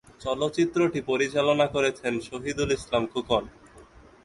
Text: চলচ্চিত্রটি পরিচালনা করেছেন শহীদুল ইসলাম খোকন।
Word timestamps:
চলচ্চিত্রটি 0.23 0.99
পরিচালনা 1.09 1.65
করেছেন 1.75 2.13
শহীদুল 2.27 2.69
ইসলাম 2.77 3.03
খোকন। 3.13 3.43